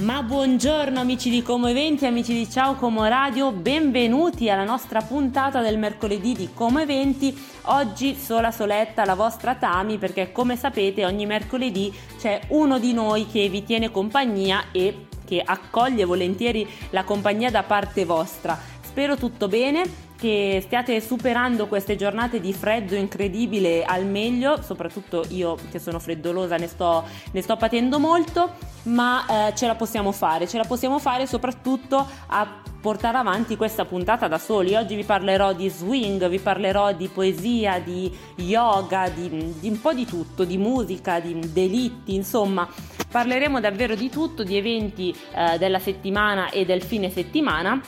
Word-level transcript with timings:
Ma 0.00 0.22
buongiorno 0.22 0.98
amici 0.98 1.28
di 1.28 1.42
Como 1.42 1.66
Eventi, 1.66 2.06
amici 2.06 2.32
di 2.32 2.48
Ciao 2.48 2.74
Como 2.74 3.04
Radio, 3.06 3.52
benvenuti 3.52 4.48
alla 4.48 4.64
nostra 4.64 5.02
puntata 5.02 5.60
del 5.60 5.76
mercoledì 5.76 6.32
di 6.32 6.48
Como 6.54 6.78
Eventi. 6.78 7.38
Oggi 7.64 8.14
sola 8.14 8.50
soletta 8.50 9.04
la 9.04 9.14
vostra 9.14 9.56
Tami 9.56 9.98
perché 9.98 10.32
come 10.32 10.56
sapete 10.56 11.04
ogni 11.04 11.26
mercoledì 11.26 11.92
c'è 12.18 12.40
uno 12.48 12.78
di 12.78 12.94
noi 12.94 13.26
che 13.26 13.50
vi 13.50 13.62
tiene 13.62 13.90
compagnia 13.90 14.70
e 14.72 15.06
che 15.26 15.42
accoglie 15.44 16.06
volentieri 16.06 16.66
la 16.90 17.04
compagnia 17.04 17.50
da 17.50 17.62
parte 17.62 18.06
vostra. 18.06 18.58
Spero 18.80 19.16
tutto 19.16 19.48
bene, 19.48 19.82
che 20.20 20.60
stiate 20.62 21.00
superando 21.00 21.66
queste 21.66 21.96
giornate 21.96 22.40
di 22.40 22.52
freddo 22.52 22.94
incredibile 22.94 23.84
al 23.84 24.04
meglio, 24.04 24.60
soprattutto 24.60 25.24
io 25.30 25.56
che 25.70 25.78
sono 25.78 25.98
freddolosa 25.98 26.56
ne 26.56 26.66
sto, 26.66 27.04
ne 27.32 27.40
sto 27.40 27.56
patendo 27.56 27.98
molto, 27.98 28.52
ma 28.84 29.48
eh, 29.48 29.54
ce 29.54 29.66
la 29.66 29.76
possiamo 29.76 30.12
fare, 30.12 30.46
ce 30.46 30.58
la 30.58 30.64
possiamo 30.64 30.98
fare 30.98 31.26
soprattutto 31.26 32.06
a 32.26 32.62
portare 32.82 33.16
avanti 33.16 33.56
questa 33.56 33.86
puntata 33.86 34.28
da 34.28 34.36
soli. 34.36 34.74
Oggi 34.74 34.94
vi 34.94 35.04
parlerò 35.04 35.54
di 35.54 35.70
swing, 35.70 36.28
vi 36.28 36.38
parlerò 36.38 36.92
di 36.92 37.08
poesia, 37.08 37.78
di 37.78 38.14
yoga, 38.36 39.08
di, 39.08 39.54
di 39.58 39.68
un 39.68 39.80
po' 39.80 39.94
di 39.94 40.04
tutto, 40.04 40.44
di 40.44 40.58
musica, 40.58 41.18
di 41.18 41.38
delitti, 41.50 42.14
insomma 42.14 42.68
parleremo 43.10 43.58
davvero 43.58 43.94
di 43.94 44.10
tutto, 44.10 44.44
di 44.44 44.58
eventi 44.58 45.16
eh, 45.34 45.56
della 45.56 45.78
settimana 45.78 46.50
e 46.50 46.66
del 46.66 46.82
fine 46.82 47.08
settimana 47.08 47.80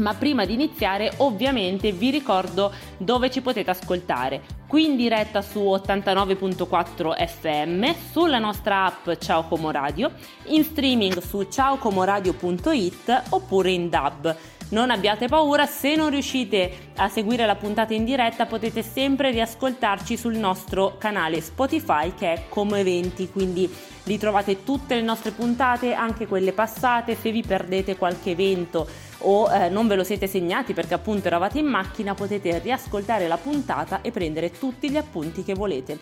ma 0.00 0.14
prima 0.14 0.44
di 0.44 0.54
iniziare 0.54 1.12
ovviamente 1.18 1.92
vi 1.92 2.10
ricordo 2.10 2.72
dove 2.96 3.30
ci 3.30 3.40
potete 3.40 3.70
ascoltare. 3.70 4.42
Qui 4.66 4.84
in 4.84 4.96
diretta 4.96 5.42
su 5.42 5.60
89.4 5.60 7.26
FM, 7.26 7.92
sulla 8.10 8.38
nostra 8.38 8.86
app 8.86 9.10
Ciao 9.18 9.44
Como 9.44 9.70
Radio, 9.70 10.12
in 10.46 10.64
streaming 10.64 11.20
su 11.20 11.42
ciaocomoradio.it 11.44 13.22
oppure 13.30 13.70
in 13.70 13.88
DAB. 13.88 14.36
Non 14.70 14.90
abbiate 14.90 15.26
paura, 15.26 15.66
se 15.66 15.96
non 15.96 16.10
riuscite 16.10 16.92
a 16.96 17.08
seguire 17.08 17.44
la 17.44 17.56
puntata 17.56 17.92
in 17.92 18.04
diretta 18.04 18.46
potete 18.46 18.82
sempre 18.82 19.32
riascoltarci 19.32 20.16
sul 20.16 20.36
nostro 20.36 20.94
canale 20.96 21.40
Spotify 21.40 22.14
che 22.14 22.32
è 22.32 22.44
Como 22.48 22.76
Eventi, 22.76 23.28
quindi 23.30 23.68
lì 24.04 24.16
trovate 24.16 24.62
tutte 24.62 24.94
le 24.94 25.02
nostre 25.02 25.32
puntate, 25.32 25.92
anche 25.92 26.28
quelle 26.28 26.52
passate, 26.52 27.16
se 27.16 27.32
vi 27.32 27.42
perdete 27.42 27.96
qualche 27.96 28.30
evento 28.30 28.86
o 29.20 29.50
eh, 29.50 29.68
non 29.68 29.86
ve 29.86 29.96
lo 29.96 30.04
siete 30.04 30.26
segnati 30.26 30.72
perché 30.74 30.94
appunto 30.94 31.26
eravate 31.26 31.58
in 31.58 31.66
macchina, 31.66 32.14
potete 32.14 32.58
riascoltare 32.58 33.28
la 33.28 33.36
puntata 33.36 34.00
e 34.00 34.10
prendere 34.10 34.50
tutti 34.50 34.90
gli 34.90 34.96
appunti 34.96 35.42
che 35.42 35.54
volete. 35.54 35.98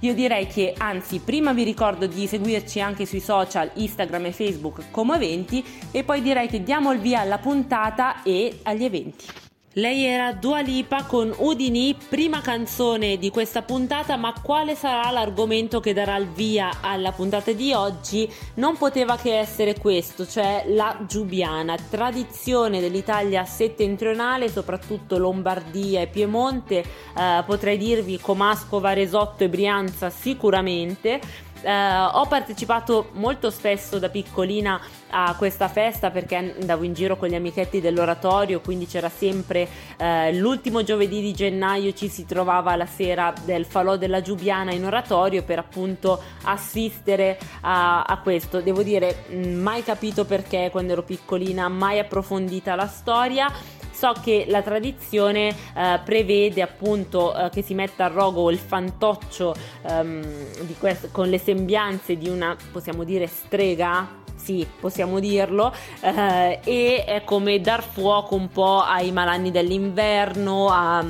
Io 0.00 0.14
direi 0.14 0.46
che 0.46 0.74
anzi 0.76 1.20
prima 1.20 1.52
vi 1.52 1.62
ricordo 1.62 2.06
di 2.06 2.26
seguirci 2.26 2.80
anche 2.80 3.06
sui 3.06 3.20
social 3.20 3.70
Instagram 3.74 4.26
e 4.26 4.32
Facebook 4.32 4.90
come 4.90 5.16
eventi 5.16 5.64
e 5.90 6.02
poi 6.02 6.22
direi 6.22 6.48
che 6.48 6.62
diamo 6.62 6.92
il 6.92 6.98
via 6.98 7.20
alla 7.20 7.38
puntata 7.38 8.22
e 8.22 8.60
agli 8.62 8.84
eventi. 8.84 9.51
Lei 9.76 10.04
era 10.04 10.34
Dua 10.34 10.60
Lipa 10.60 11.04
con 11.04 11.32
Udini, 11.34 11.96
prima 12.10 12.42
canzone 12.42 13.16
di 13.16 13.30
questa 13.30 13.62
puntata, 13.62 14.16
ma 14.16 14.34
quale 14.42 14.74
sarà 14.74 15.10
l'argomento 15.10 15.80
che 15.80 15.94
darà 15.94 16.16
il 16.16 16.28
via 16.28 16.82
alla 16.82 17.10
puntata 17.10 17.52
di 17.52 17.72
oggi? 17.72 18.30
Non 18.56 18.76
poteva 18.76 19.16
che 19.16 19.38
essere 19.38 19.78
questo, 19.78 20.26
cioè 20.26 20.64
la 20.66 20.98
Giubiana, 21.08 21.76
tradizione 21.88 22.80
dell'Italia 22.80 23.46
settentrionale, 23.46 24.50
soprattutto 24.50 25.16
Lombardia 25.16 26.02
e 26.02 26.06
Piemonte, 26.06 26.84
eh, 27.16 27.42
potrei 27.46 27.78
dirvi 27.78 28.20
Comasco, 28.20 28.78
Varesotto 28.78 29.44
e 29.44 29.48
Brianza 29.48 30.10
sicuramente 30.10 31.18
eh, 31.62 31.98
ho 32.12 32.26
partecipato 32.26 33.10
molto 33.12 33.50
spesso 33.50 33.98
da 33.98 34.08
piccolina 34.08 34.80
a 35.10 35.34
questa 35.36 35.68
festa 35.68 36.10
perché 36.10 36.36
andavo 36.36 36.84
in 36.84 36.94
giro 36.94 37.16
con 37.16 37.28
gli 37.28 37.34
amichetti 37.34 37.80
dell'oratorio, 37.80 38.60
quindi 38.60 38.86
c'era 38.86 39.08
sempre 39.08 39.68
eh, 39.96 40.32
l'ultimo 40.34 40.82
giovedì 40.82 41.20
di 41.20 41.32
gennaio 41.32 41.92
ci 41.92 42.08
si 42.08 42.24
trovava 42.24 42.74
la 42.76 42.86
sera 42.86 43.32
del 43.44 43.64
falò 43.64 43.96
della 43.96 44.22
Giubiana 44.22 44.72
in 44.72 44.84
oratorio 44.84 45.42
per 45.42 45.58
appunto 45.58 46.20
assistere 46.44 47.38
a, 47.60 48.02
a 48.02 48.18
questo. 48.18 48.60
Devo 48.60 48.82
dire, 48.82 49.24
mai 49.30 49.82
capito 49.82 50.24
perché 50.24 50.68
quando 50.70 50.92
ero 50.92 51.02
piccolina, 51.02 51.68
mai 51.68 51.98
approfondita 51.98 52.74
la 52.74 52.86
storia 52.86 53.80
So 54.02 54.14
che 54.20 54.46
la 54.48 54.62
tradizione 54.62 55.50
eh, 55.50 56.00
prevede 56.04 56.60
appunto 56.60 57.32
eh, 57.36 57.50
che 57.50 57.62
si 57.62 57.72
metta 57.72 58.06
a 58.06 58.08
rogo 58.08 58.50
il 58.50 58.58
fantoccio 58.58 59.54
ehm, 59.86 60.76
quest- 60.80 61.12
con 61.12 61.28
le 61.28 61.38
sembianze 61.38 62.18
di 62.18 62.28
una, 62.28 62.56
possiamo 62.72 63.04
dire, 63.04 63.28
strega, 63.28 64.08
sì, 64.34 64.66
possiamo 64.80 65.20
dirlo, 65.20 65.72
eh, 66.00 66.58
e 66.64 67.04
è 67.04 67.22
come 67.22 67.60
dar 67.60 67.84
fuoco 67.84 68.34
un 68.34 68.48
po' 68.48 68.80
ai 68.80 69.12
malanni 69.12 69.52
dell'inverno, 69.52 70.66
a 70.68 71.04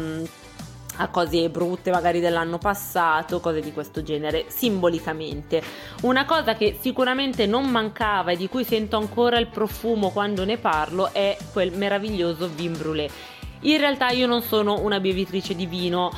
a 0.96 1.08
cose 1.08 1.48
brutte 1.48 1.90
magari 1.90 2.20
dell'anno 2.20 2.58
passato, 2.58 3.40
cose 3.40 3.60
di 3.60 3.72
questo 3.72 4.02
genere, 4.02 4.46
simbolicamente. 4.48 5.62
Una 6.02 6.24
cosa 6.24 6.54
che 6.54 6.76
sicuramente 6.80 7.46
non 7.46 7.68
mancava 7.70 8.32
e 8.32 8.36
di 8.36 8.48
cui 8.48 8.64
sento 8.64 8.96
ancora 8.96 9.38
il 9.38 9.48
profumo 9.48 10.10
quando 10.10 10.44
ne 10.44 10.58
parlo 10.58 11.12
è 11.12 11.36
quel 11.52 11.72
meraviglioso 11.72 12.48
vin 12.48 12.72
brûlé. 12.76 13.10
In 13.60 13.78
realtà 13.78 14.08
io 14.08 14.26
non 14.26 14.42
sono 14.42 14.80
una 14.80 14.98
bevitrice 14.98 15.54
di 15.54 15.66
vino, 15.66 16.10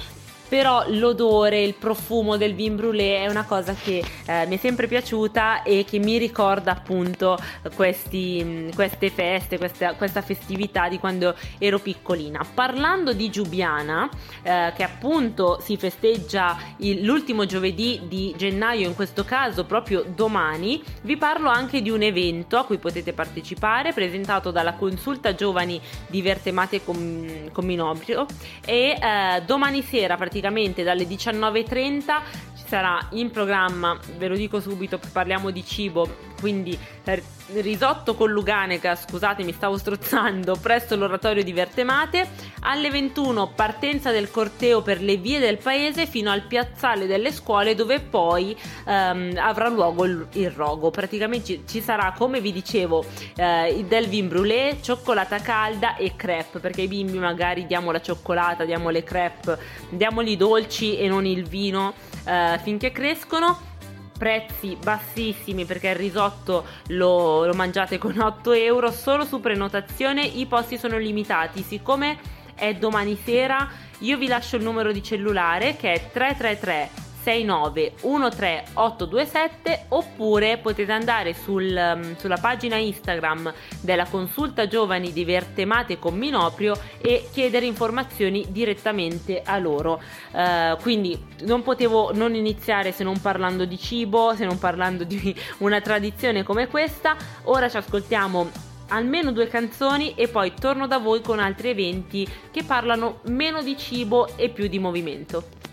però 0.55 0.85
l'odore, 0.87 1.65
il 1.65 1.75
profumo 1.75 2.37
del 2.37 2.55
vin 2.55 2.77
brûlé 2.77 3.17
è 3.17 3.27
una 3.27 3.45
cosa 3.45 3.75
che 3.75 4.05
eh, 4.25 4.47
mi 4.47 4.55
è 4.55 4.57
sempre 4.57 4.87
piaciuta 4.87 5.65
e 5.65 5.85
che 5.85 5.99
mi 5.99 6.17
ricorda 6.17 6.71
appunto 6.71 7.37
questi, 7.75 8.71
queste 8.73 9.11
feste, 9.11 9.59
questa, 9.59 9.95
questa, 9.95 10.23
festività 10.23 10.89
di 10.89 11.01
quando 11.01 11.35
ero 11.59 11.81
piccolina. 11.81 12.47
Parlando 12.55 13.13
di 13.13 13.31
Giubiana, 13.31 14.09
eh, 14.45 14.73
che 14.77 14.85
appunto 14.85 15.59
si 15.61 15.77
festeggia 15.77 16.57
il, 16.77 17.03
l'ultimo 17.03 17.47
giovedì 17.47 18.03
di 18.05 18.33
gennaio, 18.37 18.87
in 18.87 18.95
questo 18.95 19.25
caso 19.25 19.65
proprio 19.65 20.05
domani, 20.07 20.81
vi 21.03 21.17
parlo 21.17 21.49
anche 21.49 21.83
di 21.83 21.91
un 21.91 22.03
evento 22.03 22.59
a 22.59 22.65
cui 22.65 22.79
potete 22.79 23.13
partecipare, 23.13 23.93
presentato 23.93 24.53
dalla 24.53 24.75
Consulta 24.75 25.35
Giovani 25.35 25.81
di 26.07 26.23
Vertemate 26.23 26.85
con, 26.85 27.49
con 27.51 27.65
Minobrio 27.65 28.25
e 28.65 28.97
eh, 29.01 29.43
domani 29.45 29.83
sera 29.83 30.15
praticamente 30.15 30.43
praticamente 30.45 30.83
dalle 30.83 31.05
19.30 31.05 32.21
ci 32.55 32.65
sarà 32.67 32.99
in 33.13 33.31
programma, 33.31 33.99
ve 34.19 34.29
lo 34.29 34.37
dico 34.37 34.61
subito, 34.61 35.01
parliamo 35.13 35.51
di 35.51 35.65
cibo, 35.65 36.07
quindi 36.45 36.79
eh, 37.05 37.23
risotto 37.63 38.15
con 38.15 38.31
Luganeca, 38.31 38.95
scusate 38.95 39.43
mi 39.45 39.55
stavo 39.55 39.79
strozzando, 39.79 40.57
presso 40.61 40.95
l'oratorio 40.95 41.43
di 41.43 41.55
Vertemate, 41.55 42.29
alle 42.61 42.91
21 42.91 43.53
partenza 43.55 44.11
del 44.11 44.31
corteo 44.31 44.83
per 44.83 45.01
le 45.01 45.17
vie 45.17 45.39
del 45.39 45.57
paese 45.57 46.05
fino 46.05 46.31
al 46.31 46.43
piazzale 46.43 47.07
delle 47.07 47.33
scuole 47.33 47.75
dove 47.75 48.01
poi 48.01 48.55
ehm, 48.87 49.39
avrà 49.39 49.69
luogo 49.69 50.05
il, 50.05 50.27
il, 50.33 50.51
rogo, 50.51 50.91
praticamente 50.91 51.47
ci, 51.47 51.63
ci, 51.67 51.81
sarà 51.81 52.13
come 52.15 52.43
vi 52.43 52.53
dicevo 52.53 53.03
eh, 53.37 53.83
del 53.89 54.07
vin 54.09 54.29
brûlé, 54.29 54.77
cioccolata 54.83 55.39
calda 55.39 55.97
e 55.97 56.15
crepe, 56.17 56.59
perché 56.59 56.83
ai 56.83 56.89
bimbi 56.89 57.17
magari 57.17 57.65
diamo 57.65 57.91
la 57.91 58.03
cioccolata, 58.03 58.67
diamo 58.67 58.91
le 58.91 59.03
crepe, 59.03 59.59
diamogli 59.89 60.33
i 60.33 60.37
dolci 60.37 60.99
e 60.99 61.09
non 61.09 61.25
il 61.25 61.49
vino 61.49 61.95
eh, 62.27 62.59
finché 62.63 62.93
crescono 62.93 63.73
prezzi 64.17 64.77
bassissimi 64.81 65.65
perché 65.65 65.89
il 65.89 65.97
risotto 65.97 66.65
lo, 66.89 67.45
lo 67.47 67.55
mangiate 67.55 67.99
con 67.99 68.19
8 68.19 68.53
euro 68.53 68.91
solo 68.91 69.25
su 69.25 69.41
prenotazione 69.41 70.25
i 70.25 70.47
posti 70.47 70.79
sono 70.79 70.99
limitati. 70.99 71.63
Siccome 71.63 72.19
è 72.55 72.75
domani 72.75 73.19
sera 73.23 73.69
io 73.99 74.19
vi 74.19 74.27
lascio 74.27 74.57
il 74.57 74.63
numero 74.63 74.93
di 74.93 75.03
cellulare 75.03 75.77
che 75.77 75.93
è 75.93 76.11
333 76.13 77.04
69 77.25 77.95
13827 78.03 79.87
oppure 79.89 80.59
potete 80.59 80.93
andare 80.93 81.33
sul, 81.33 81.75
um, 81.75 82.17
sulla 82.17 82.37
pagina 82.37 82.77
Instagram 82.77 83.51
della 83.81 84.05
consulta 84.05 84.69
giovani 84.69 85.11
di 85.13 85.25
Vertemate 85.25 85.99
con 85.99 86.17
Minoprio 86.17 86.79
e 87.01 87.29
chiedere 87.33 87.65
informazioni 87.65 88.45
direttamente 88.51 89.41
a 89.43 89.57
loro. 89.57 90.03
Uh, 90.33 90.77
quindi 90.83 91.19
non 91.45 91.63
potevo 91.63 92.13
non 92.13 92.35
iniziare 92.35 92.93
se 92.93 93.03
non 93.03 93.19
parlando 93.21 93.65
di 93.65 93.79
cibo, 93.79 94.35
se 94.35 94.45
non 94.45 94.59
parlando 94.59 95.05
di 95.05 95.35
una 95.59 95.81
tradizione 95.81 96.43
come 96.43 96.69
questa. 96.69 97.17
Ora 97.45 97.71
ci 97.71 97.79
ascoltiamo 97.79 98.73
almeno 98.89 99.33
due 99.33 99.49
canzoni 99.49 100.15
e 100.15 100.29
poi 100.29 100.53
torno 100.53 100.87
da 100.87 100.99
voi 100.99 101.23
con 101.23 101.39
altri 101.39 101.71
eventi 101.71 102.29
che 102.51 102.65
parlano 102.65 103.21
meno 103.29 103.63
di 103.63 103.79
cibo 103.79 104.37
e 104.37 104.51
più 104.51 104.67
di 104.69 104.79
movimento. 104.79 105.64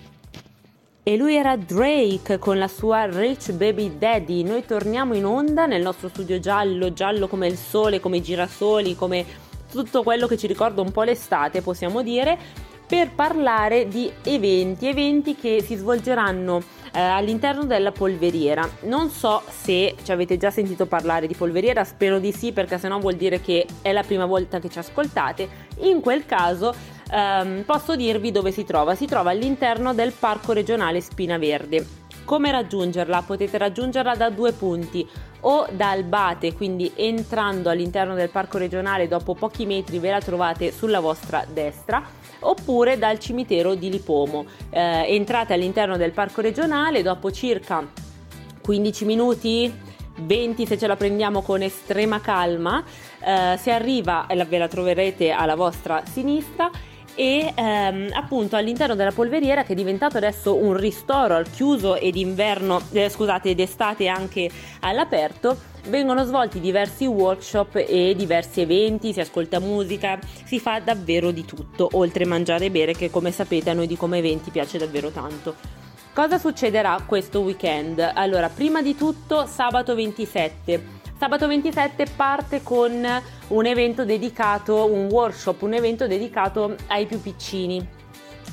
E 1.03 1.17
lui 1.17 1.35
era 1.35 1.55
Drake 1.55 2.37
con 2.37 2.59
la 2.59 2.67
sua 2.67 3.05
Rich 3.05 3.53
Baby 3.53 3.97
Daddy. 3.97 4.43
Noi 4.43 4.63
torniamo 4.63 5.15
in 5.15 5.25
onda 5.25 5.65
nel 5.65 5.81
nostro 5.81 6.09
studio 6.09 6.39
giallo, 6.39 6.93
giallo 6.93 7.27
come 7.27 7.47
il 7.47 7.57
sole, 7.57 7.99
come 7.99 8.17
i 8.17 8.21
girasoli, 8.21 8.95
come 8.95 9.25
tutto 9.71 10.03
quello 10.03 10.27
che 10.27 10.37
ci 10.37 10.45
ricorda 10.45 10.81
un 10.81 10.91
po' 10.91 11.01
l'estate, 11.01 11.63
possiamo 11.63 12.03
dire, 12.03 12.37
per 12.85 13.15
parlare 13.15 13.87
di 13.87 14.11
eventi, 14.21 14.85
eventi 14.85 15.35
che 15.35 15.63
si 15.63 15.75
svolgeranno 15.75 16.61
eh, 16.93 16.99
all'interno 16.99 17.63
della 17.65 17.91
polveriera. 17.91 18.69
Non 18.81 19.09
so 19.09 19.41
se 19.49 19.95
ci 20.03 20.11
avete 20.11 20.37
già 20.37 20.51
sentito 20.51 20.85
parlare 20.85 21.25
di 21.25 21.33
polveriera, 21.33 21.83
spero 21.83 22.19
di 22.19 22.31
sì 22.31 22.51
perché 22.51 22.77
sennò 22.77 22.99
vuol 22.99 23.15
dire 23.15 23.41
che 23.41 23.65
è 23.81 23.91
la 23.91 24.03
prima 24.03 24.27
volta 24.27 24.59
che 24.59 24.69
ci 24.69 24.77
ascoltate. 24.77 25.49
In 25.79 25.99
quel 25.99 26.27
caso 26.27 26.99
ehm, 27.11 27.63
posso 27.63 27.95
dirvi 27.95 28.31
dove 28.31 28.51
si 28.51 28.63
trova. 28.63 28.95
Si 28.95 29.05
trova 29.05 29.31
all'interno 29.31 29.93
del 29.93 30.13
Parco 30.17 30.53
regionale 30.53 31.01
Spina 31.01 31.37
Verde. 31.37 31.99
Come 32.23 32.51
raggiungerla? 32.51 33.23
Potete 33.23 33.57
raggiungerla 33.57 34.15
da 34.15 34.29
due 34.29 34.53
punti 34.53 35.07
o 35.41 35.67
da 35.71 35.89
Albate, 35.89 36.53
quindi 36.53 36.91
entrando 36.95 37.69
all'interno 37.69 38.13
del 38.13 38.29
parco 38.29 38.57
regionale 38.57 39.07
dopo 39.07 39.33
pochi 39.33 39.65
metri 39.65 39.99
ve 39.99 40.11
la 40.11 40.19
trovate 40.19 40.71
sulla 40.71 40.99
vostra 40.99 41.43
destra, 41.51 42.03
oppure 42.41 42.97
dal 42.97 43.19
cimitero 43.19 43.73
di 43.73 43.89
Lipomo. 43.89 44.45
Eh, 44.69 45.05
entrate 45.15 45.53
all'interno 45.53 45.97
del 45.97 46.11
parco 46.11 46.41
regionale 46.41 47.01
dopo 47.01 47.31
circa 47.31 47.85
15 48.61 49.05
minuti 49.05 49.89
20 50.21 50.65
se 50.65 50.77
ce 50.77 50.87
la 50.87 50.95
prendiamo 50.95 51.41
con 51.41 51.61
estrema 51.61 52.21
calma, 52.21 52.83
eh, 53.23 53.57
si 53.57 53.71
arriva 53.71 54.27
ve 54.47 54.57
la 54.57 54.67
troverete 54.67 55.31
alla 55.31 55.55
vostra 55.55 56.03
sinistra 56.05 56.69
e 57.15 57.53
ehm, 57.55 58.09
appunto 58.13 58.55
all'interno 58.55 58.95
della 58.95 59.11
polveriera 59.11 59.63
che 59.63 59.73
è 59.73 59.75
diventato 59.75 60.17
adesso 60.17 60.55
un 60.55 60.75
ristoro 60.75 61.35
al 61.35 61.49
chiuso 61.49 61.95
ed 61.95 62.15
inverno, 62.15 62.81
eh, 62.91 63.09
scusate, 63.09 63.49
ed 63.49 63.59
estate 63.59 64.07
anche 64.07 64.49
all'aperto, 64.81 65.57
vengono 65.87 66.23
svolti 66.23 66.59
diversi 66.59 67.05
workshop 67.05 67.83
e 67.87 68.13
diversi 68.15 68.61
eventi, 68.61 69.13
si 69.13 69.19
ascolta 69.19 69.59
musica, 69.59 70.19
si 70.45 70.59
fa 70.59 70.79
davvero 70.79 71.31
di 71.31 71.45
tutto, 71.45 71.89
oltre 71.93 72.23
a 72.23 72.27
mangiare 72.27 72.65
e 72.65 72.71
bere 72.71 72.93
che 72.93 73.09
come 73.09 73.31
sapete 73.31 73.69
a 73.69 73.73
noi 73.73 73.87
di 73.87 73.97
come 73.97 74.19
eventi 74.19 74.51
piace 74.51 74.77
davvero 74.77 75.09
tanto. 75.09 75.55
Cosa 76.13 76.37
succederà 76.37 77.01
questo 77.05 77.39
weekend? 77.39 77.99
Allora, 78.13 78.49
prima 78.49 78.81
di 78.81 78.95
tutto 78.95 79.45
sabato 79.47 79.95
27 79.95 80.99
Sabato 81.21 81.45
27 81.45 82.07
parte 82.15 82.63
con 82.63 83.07
un 83.49 83.65
evento 83.67 84.05
dedicato, 84.05 84.91
un 84.91 85.05
workshop, 85.05 85.61
un 85.61 85.73
evento 85.73 86.07
dedicato 86.07 86.75
ai 86.87 87.05
più 87.05 87.21
piccini. 87.21 87.87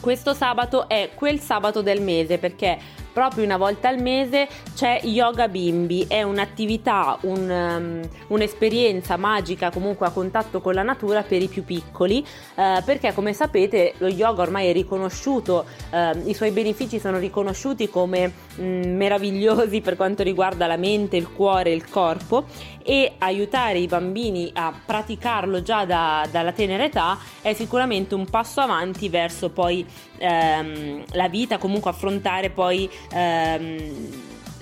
Questo 0.03 0.35
sabato 0.35 0.87
è 0.87 1.13
quel 1.15 1.41
sabato 1.41 1.81
del 1.81 2.03
mese 2.03 2.37
perché 2.37 2.79
proprio 3.19 3.43
una 3.43 3.57
volta 3.57 3.89
al 3.89 4.01
mese 4.01 4.47
c'è 4.77 5.01
Yoga 5.03 5.49
Bimbi, 5.49 6.05
è 6.07 6.23
un'attività, 6.23 7.19
un, 7.23 7.51
um, 7.51 8.09
un'esperienza 8.29 9.17
magica 9.17 9.73
comunque 9.73 10.07
a 10.07 10.11
contatto 10.11 10.61
con 10.61 10.73
la 10.73 10.85
natura 10.85 11.23
per 11.23 11.43
i 11.43 11.49
più 11.49 11.65
piccoli, 11.65 12.25
eh, 12.55 12.81
perché 12.85 13.13
come 13.13 13.33
sapete 13.33 13.95
lo 13.99 14.07
yoga 14.07 14.43
ormai 14.43 14.69
è 14.69 14.73
riconosciuto, 14.73 15.65
eh, 15.91 16.13
i 16.27 16.33
suoi 16.33 16.53
benefici 16.53 17.01
sono 17.01 17.19
riconosciuti 17.19 17.91
come 17.91 18.33
mh, 18.55 18.63
mm, 18.63 18.97
meravigliosi 18.97 19.81
per 19.81 19.97
quanto 19.97 20.23
riguarda 20.23 20.69
la 20.69 20.77
mente, 20.77 21.17
il 21.17 21.33
cuore, 21.33 21.73
il 21.73 21.89
corpo 21.89 22.45
e 22.89 23.17
aiutare 23.19 23.81
i 23.81 23.87
bambini 23.87 24.51
a 24.55 24.73
praticarlo 24.87 25.61
già 25.61 25.85
da, 25.85 26.27
dalla 26.31 26.53
tenera 26.53 26.85
età 26.85 27.19
è 27.43 27.53
sicuramente 27.53 28.15
un 28.15 28.25
passo 28.25 28.61
avanti 28.61 29.11
verso 29.11 29.51
poi 29.51 29.85
ehm, 30.19 31.05
la 31.13 31.29
vita, 31.29 31.59
comunque 31.59 31.91
affrontare 31.91 32.51
poi 32.51 32.89
ehm, 33.13 33.77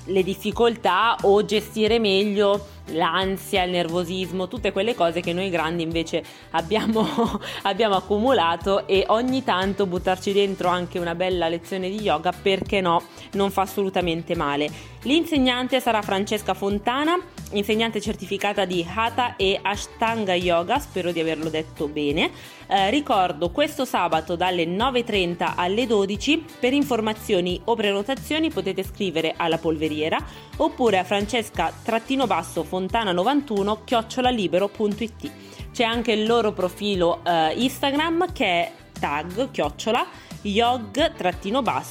le 0.04 0.22
difficoltà 0.22 1.16
o 1.22 1.44
gestire 1.44 1.98
meglio 1.98 2.74
l'ansia, 2.86 3.64
il 3.64 3.70
nervosismo, 3.70 4.48
tutte 4.48 4.72
quelle 4.72 4.94
cose 4.94 5.20
che 5.20 5.32
noi 5.32 5.50
grandi 5.50 5.82
invece 5.82 6.22
abbiamo, 6.50 7.06
abbiamo, 7.62 7.96
accumulato 7.96 8.86
e 8.86 9.04
ogni 9.08 9.42
tanto 9.42 9.86
buttarci 9.86 10.32
dentro 10.32 10.68
anche 10.68 10.98
una 10.98 11.14
bella 11.14 11.48
lezione 11.48 11.88
di 11.88 12.00
yoga, 12.00 12.32
perché 12.32 12.80
no, 12.80 13.02
non 13.32 13.50
fa 13.50 13.62
assolutamente 13.62 14.34
male. 14.34 14.94
L'insegnante 15.02 15.80
sarà 15.80 16.02
Francesca 16.02 16.52
Fontana, 16.52 17.16
insegnante 17.52 18.00
certificata 18.00 18.64
di 18.64 18.84
Hatha 18.92 19.36
e 19.36 19.58
Ashtanga 19.62 20.34
Yoga, 20.34 20.80
spero 20.80 21.12
di 21.12 21.20
averlo 21.20 21.48
detto 21.48 21.86
bene. 21.86 22.30
Eh, 22.66 22.90
ricordo 22.90 23.50
questo 23.50 23.84
sabato 23.84 24.34
dalle 24.34 24.64
9.30 24.64 25.52
alle 25.54 25.86
12, 25.86 26.44
per 26.58 26.72
informazioni 26.72 27.60
o 27.64 27.76
prenotazioni 27.76 28.50
potete 28.50 28.82
scrivere 28.82 29.34
alla 29.36 29.58
polveriera 29.58 30.18
oppure 30.56 30.98
a 30.98 31.04
francesca-fontana 31.04 32.74
fontana91 32.76 33.84
chiocciolalibero.it. 33.84 35.30
C'è 35.72 35.84
anche 35.84 36.12
il 36.12 36.26
loro 36.26 36.52
profilo 36.52 37.20
eh, 37.24 37.54
Instagram 37.56 38.32
che 38.32 38.44
è 38.44 38.72
tag 38.98 39.50
chiocciola 39.50 40.06
yog-amo. 40.42 41.84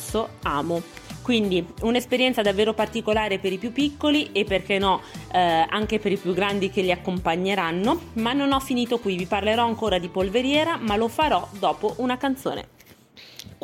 Quindi 1.21 1.65
un'esperienza 1.81 2.43
davvero 2.43 2.73
particolare 2.73 3.39
per 3.39 3.51
i 3.51 3.57
più 3.57 3.71
piccoli 3.71 4.31
e 4.31 4.43
perché 4.43 4.77
no 4.77 5.01
eh, 5.31 5.65
anche 5.67 5.97
per 5.97 6.11
i 6.11 6.17
più 6.17 6.33
grandi 6.33 6.69
che 6.69 6.81
li 6.81 6.91
accompagneranno. 6.91 7.99
Ma 8.13 8.33
non 8.33 8.51
ho 8.51 8.59
finito 8.59 8.99
qui, 8.99 9.15
vi 9.15 9.25
parlerò 9.25 9.65
ancora 9.65 9.97
di 9.97 10.07
polveriera, 10.09 10.77
ma 10.77 10.95
lo 10.95 11.07
farò 11.07 11.47
dopo 11.57 11.95
una 11.97 12.17
canzone. 12.17 12.74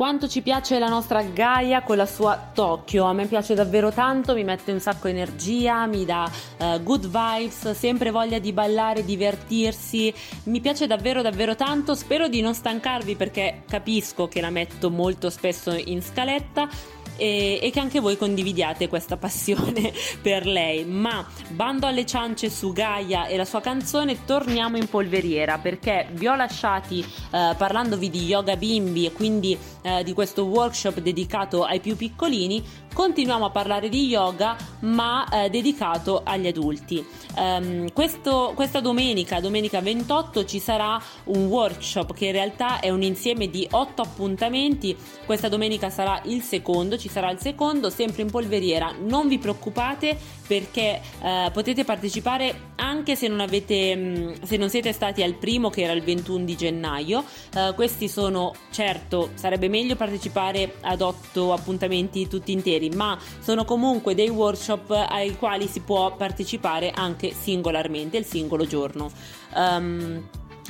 Quanto 0.02 0.28
ci 0.28 0.42
piace 0.42 0.80
la 0.80 0.88
nostra 0.88 1.22
Gaia 1.22 1.84
con 1.84 1.96
la 1.96 2.08
sua 2.08 2.36
Tokyo, 2.36 3.06
a 3.06 3.14
me 3.14 3.28
piace 3.28 3.54
davvero 3.54 3.92
tanto, 3.92 4.34
mi 4.34 4.44
mette 4.44 4.72
un 4.72 4.80
sacco 4.80 5.08
energia, 5.08 5.86
mi 5.86 6.06
dà 6.06 6.28
uh, 6.58 6.82
good 6.82 7.06
vibes, 7.06 7.70
sempre 7.74 8.10
voglia 8.10 8.40
di 8.40 8.52
ballare, 8.52 9.06
divertirsi, 9.06 10.12
mi 10.46 10.60
piace 10.60 10.88
davvero 10.88 11.22
davvero 11.22 11.56
tanto, 11.56 11.94
spero 11.94 12.28
di 12.30 12.42
non 12.42 12.56
stancarvi 12.56 13.16
perché 13.16 13.62
capisco 13.68 14.28
che 14.28 14.42
la 14.42 14.50
metto 14.50 14.90
molto 14.90 15.30
spesso 15.30 15.72
in 15.72 16.02
scaletta 16.02 16.68
e, 17.16 17.60
e, 17.62 17.72
che 17.72 17.80
anche 17.80 18.00
voi 18.00 18.18
condividiate 18.18 18.88
questa 18.88 19.18
passione 19.18 19.94
per 20.22 20.46
lei. 20.46 20.86
Ma 20.86 21.26
bando 21.50 21.88
alle 21.88 22.06
ciance 22.06 22.50
su 22.50 22.74
Gaia 22.74 23.28
e 23.28 23.38
la 23.38 23.46
sua 23.46 23.62
canzone, 23.62 24.26
torniamo 24.26 24.78
in 24.78 24.88
polveriera 24.88 25.58
perché 25.58 26.08
vi 26.14 26.28
ho 26.28 26.36
lasciati 26.36 27.00
eh, 27.00 27.56
parlandovi 27.58 28.10
di 28.10 28.26
yoga 28.26 28.56
bimbi 28.56 29.06
e 29.06 29.12
quindi 29.12 29.58
eh, 29.82 30.04
di 30.04 30.14
questo 30.14 30.46
workshop 30.46 31.00
dedicato 31.00 31.64
ai 31.64 31.80
più 31.80 31.96
piccolini 31.96 32.64
continuiamo 32.94 33.46
a 33.46 33.50
parlare 33.50 33.90
di 33.90 34.08
yoga 34.08 34.56
ma 34.82 35.28
eh, 35.30 35.50
dedicato 35.50 36.22
agli 36.24 36.48
adulti. 36.48 37.06
Um, 37.36 37.92
questo, 37.94 38.52
questa 38.56 38.80
domenica, 38.80 39.40
domenica 39.40 39.80
28, 39.80 40.46
ci 40.46 40.60
sarà 40.60 41.02
un 41.26 41.46
workshop 41.46 42.14
che 42.14 42.28
in 42.28 42.32
realtà 42.34 42.80
è 42.80 42.90
un 42.90 43.02
insieme 43.02 43.50
di 43.50 43.68
otto 43.72 44.02
appuntamenti. 44.02 44.96
Questa 45.26 45.48
domenica 45.48 45.90
sarà 45.90 46.22
il 46.26 46.42
secondo, 46.42 46.98
ci 46.98 47.10
sarà 47.10 47.32
il 47.32 47.40
secondo, 47.40 47.90
sempre 47.90 48.22
in 48.22 48.32
polveriera. 48.32 48.94
Non 49.00 49.28
vi 49.28 49.38
preoccupate 49.38 50.18
perché 50.52 51.00
eh, 51.22 51.50
potete 51.54 51.86
partecipare 51.86 52.72
anche 52.76 53.16
se 53.16 53.30
non, 53.30 53.40
avete, 53.40 53.96
mm, 53.96 54.32
se 54.44 54.58
non 54.58 54.70
siete 54.70 54.92
stati 54.92 55.24
al 55.24 55.36
primo 55.36 55.70
che 55.70 55.84
era 55.84 55.94
il 55.94 56.04
21 56.04 56.44
di 56.44 56.58
gennaio. 56.58 57.24
Eh, 57.56 57.72
questi 57.74 58.10
sono, 58.10 58.54
certo, 58.70 59.30
sarebbe 59.36 59.70
meglio 59.70 59.96
partecipare 59.96 60.76
ad 60.82 61.00
otto 61.00 61.54
appuntamenti 61.54 62.28
tutti 62.28 62.52
interi, 62.52 62.90
ma 62.90 63.18
sono 63.40 63.64
comunque 63.64 64.14
dei 64.14 64.28
workshop 64.28 64.92
ai 64.92 65.38
quali 65.38 65.68
si 65.68 65.80
può 65.80 66.18
partecipare 66.18 66.92
anche 66.94 67.32
singolarmente 67.32 68.18
il 68.18 68.26
singolo 68.26 68.68
giorno. 68.68 69.10
Um, 69.56 70.28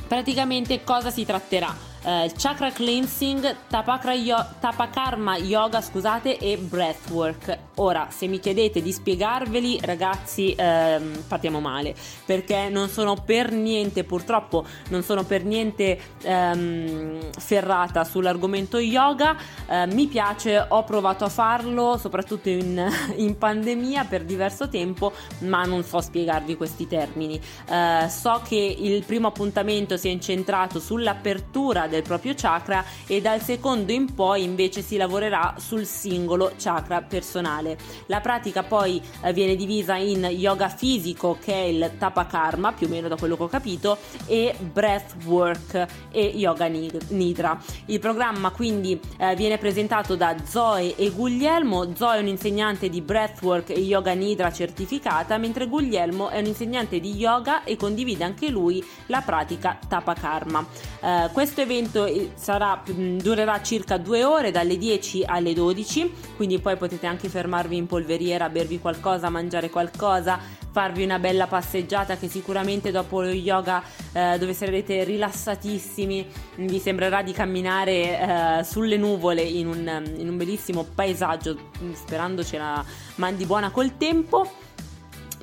praticamente 0.07 0.83
cosa 0.83 1.09
si 1.09 1.25
tratterà? 1.25 1.90
Eh, 2.03 2.31
chakra 2.36 2.72
cleansing, 2.72 3.55
yo- 4.15 4.46
tapakarma 4.60 5.38
yoga, 5.38 5.81
scusate, 5.81 6.38
e 6.38 6.58
breathwork. 6.58 7.58
Ora, 7.75 8.08
se 8.10 8.27
mi 8.27 8.39
chiedete 8.39 8.81
di 8.81 8.91
spiegarveli, 8.91 9.79
ragazzi, 9.84 10.53
ehm, 10.58 11.24
partiamo 11.27 11.60
male, 11.60 11.96
perché 12.25 12.70
non 12.70 12.89
sono 12.89 13.15
per 13.15 13.51
niente, 13.51 14.03
purtroppo, 14.03 14.65
non 14.89 15.03
sono 15.03 15.24
per 15.24 15.43
niente 15.43 16.00
ehm, 16.22 17.31
ferrata 17.38 18.03
sull'argomento 18.03 18.77
yoga. 18.77 19.36
Eh, 19.67 19.86
mi 19.88 20.08
piace, 20.08 20.65
ho 20.67 20.84
provato 20.84 21.24
a 21.24 21.29
farlo, 21.29 21.98
soprattutto 21.98 22.50
in, 22.50 22.84
in, 23.17 23.38
pandemia 23.38 24.05
per 24.05 24.24
diverso 24.24 24.70
tempo, 24.70 25.13
ma 25.39 25.63
non 25.65 25.84
so 25.84 26.01
spiegarvi 26.01 26.58
questi 26.58 26.88
termini. 26.88 27.39
Eh, 27.70 28.10
so 28.10 28.41
che 28.48 28.75
il 28.79 29.03
primo 29.03 29.27
appuntamento 29.27 29.98
si 29.98 30.08
è 30.08 30.12
incentrato 30.12 30.79
sull'apertura 30.79 31.88
del 31.91 32.01
proprio 32.01 32.33
chakra 32.36 32.83
e 33.05 33.21
dal 33.21 33.41
secondo 33.41 33.91
in 33.91 34.13
poi 34.15 34.43
invece 34.43 34.81
si 34.81 34.98
lavorerà 34.98 35.55
sul 35.57 35.86
singolo 35.86 36.53
chakra 36.57 37.01
personale. 37.01 37.77
La 38.07 38.21
pratica 38.21 38.63
poi 38.63 39.01
eh, 39.21 39.33
viene 39.33 39.55
divisa 39.55 39.95
in 39.98 40.24
yoga 40.31 40.69
fisico 40.69 41.38
che 41.39 41.53
è 41.53 41.65
il 41.65 41.91
tapakarma 42.00 42.71
più 42.71 42.88
o 42.88 42.89
meno 42.89 43.07
da 43.07 43.17
quello 43.17 43.36
che 43.36 43.43
ho 43.43 43.48
capito 43.48 43.98
e 44.25 44.55
breathwork 44.60 45.88
e 46.12 46.24
yoga 46.36 46.65
nidra. 46.65 47.62
Il 47.86 48.00
programma 48.00 48.51
quindi 48.51 49.00
eh, 49.17 49.36
viene 49.36 49.57
presentato 49.57 50.15
da 50.15 50.36
Zoe 50.48 50.95
e 50.95 51.10
Guglielmo. 51.10 51.95
Zoe 51.95 52.17
è 52.17 52.19
un 52.19 52.27
insegnante 52.27 52.89
di 52.89 53.01
breathwork 53.01 53.69
e 53.69 53.79
yoga 53.79 54.13
nidra 54.13 54.51
certificata, 54.51 55.38
mentre 55.38 55.67
Guglielmo 55.67 56.29
è 56.29 56.39
un 56.39 56.45
insegnante 56.45 57.00
di 57.00 57.13
yoga 57.15 57.63
e 57.63 57.75
condivide 57.75 58.24
anche 58.24 58.50
lui 58.50 58.83
la 59.07 59.21
pratica 59.21 59.77
tapakarma. 59.88 60.65
Eh, 61.01 61.29
questo 61.33 61.62
evento 61.62 61.80
eh, 61.93 62.31
sarà, 62.35 62.81
mm, 62.89 63.17
durerà 63.19 63.61
circa 63.61 63.97
due 63.97 64.23
ore 64.23 64.51
dalle 64.51 64.77
10 64.77 65.23
alle 65.25 65.53
12, 65.53 66.13
quindi 66.35 66.59
poi 66.59 66.77
potete 66.77 67.07
anche 67.07 67.29
fermarvi 67.29 67.75
in 67.75 67.88
polveriera, 67.88 68.50
bervi 68.50 68.79
qualcosa, 68.79 69.29
mangiare 69.29 69.69
qualcosa, 69.69 70.39
farvi 70.71 71.03
una 71.03 71.19
bella 71.19 71.47
passeggiata 71.47 72.17
che 72.17 72.27
sicuramente 72.27 72.91
dopo 72.91 73.21
lo 73.21 73.29
yoga 73.29 73.83
eh, 74.13 74.38
dove 74.39 74.53
sarete 74.53 75.03
rilassatissimi 75.03 76.27
vi 76.55 76.79
sembrerà 76.79 77.21
di 77.21 77.33
camminare 77.33 78.59
eh, 78.59 78.63
sulle 78.63 78.95
nuvole 78.95 79.41
in 79.41 79.67
un, 79.67 80.13
in 80.17 80.29
un 80.29 80.38
bellissimo 80.38 80.85
paesaggio 80.95 81.57
sperando 81.93 82.43
ce 82.43 82.57
la 82.57 82.83
mandi 83.15 83.45
buona 83.45 83.69
col 83.69 83.97
tempo 83.97 84.50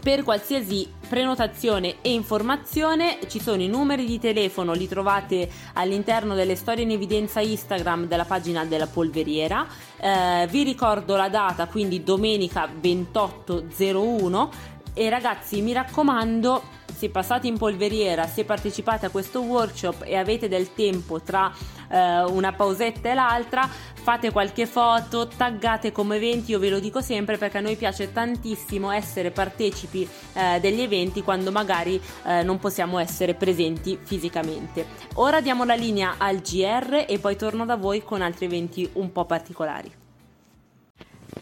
per 0.09 0.23
qualsiasi 0.23 0.91
prenotazione 1.07 1.97
e 2.01 2.15
informazione 2.15 3.19
ci 3.27 3.39
sono 3.39 3.61
i 3.61 3.69
numeri 3.69 4.07
di 4.07 4.19
telefono, 4.19 4.73
li 4.73 4.89
trovate 4.89 5.51
all'interno 5.75 6.35
delle 6.35 6.57
storie 6.57 6.85
in 6.85 6.93
evidenza 6.93 7.41
Instagram 7.41 8.07
della 8.07 8.25
pagina 8.25 8.65
della 8.65 8.87
polveriera. 8.87 9.67
Eh, 9.99 10.49
vi 10.49 10.63
ricordo 10.63 11.15
la 11.15 11.29
data, 11.29 11.67
quindi 11.67 12.03
domenica 12.03 12.67
2801 12.73 14.51
e 14.95 15.11
ragazzi 15.11 15.61
mi 15.61 15.75
raccomando 15.75 16.63
se 16.99 17.11
passate 17.11 17.47
in 17.47 17.57
polveriera, 17.57 18.27
se 18.27 18.45
partecipate 18.45 19.07
a 19.07 19.11
questo 19.11 19.43
workshop 19.43 20.03
e 20.05 20.17
avete 20.17 20.49
del 20.49 20.75
tempo 20.75 21.21
tra 21.21 21.53
eh, 21.89 22.25
una 22.25 22.53
pausetta 22.53 23.11
e 23.11 23.15
l'altra, 23.15 23.69
fate 23.69 24.33
qualche 24.33 24.67
foto, 24.67 25.29
taggate 25.29 25.93
come 25.93 26.17
eventi, 26.17 26.51
io 26.51 26.59
ve 26.59 26.71
lo 26.71 26.81
dico 26.81 27.01
sempre 27.01 27.37
perché 27.37 27.59
a 27.59 27.61
noi 27.61 27.77
piace 27.77 28.13
tantissimo 28.13 28.91
essere 28.91 29.31
partecipi 29.31 30.09
eh, 30.33 30.59
degli 30.59 30.81
eventi 30.81 31.23
quando 31.23 31.53
magari 31.53 32.01
eh, 32.27 32.43
non 32.43 32.59
possiamo 32.59 32.99
essere 32.99 33.35
presenti 33.35 33.97
fisicamente. 34.03 34.85
Ora 35.15 35.41
diamo 35.41 35.63
la 35.65 35.75
linea 35.75 36.17
al 36.19 36.41
GR 36.41 37.05
e 37.07 37.19
poi 37.21 37.37
torno 37.37 37.65
da 37.65 37.77
voi 37.77 38.03
con 38.03 38.23
altri 38.23 38.47
eventi 38.47 38.91
un 38.95 39.13
po' 39.13 39.25
particolari. 39.25 39.98